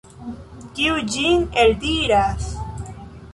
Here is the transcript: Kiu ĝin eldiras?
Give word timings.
Kiu 0.79 0.97
ĝin 1.15 1.45
eldiras? 1.65 2.49